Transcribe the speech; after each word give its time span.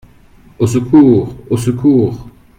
Au 0.57 0.65
secours! 0.65 1.35
au 1.51 1.57
secours! 1.57 2.27